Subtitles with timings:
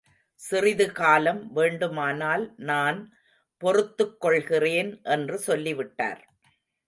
[0.35, 3.13] சிறிது காலம் வேண்டுமானால் நான்
[3.57, 4.99] பொறுத்துக் கொள்கிறேன்.
[5.03, 6.33] என்று சொல்லி விட்டார்.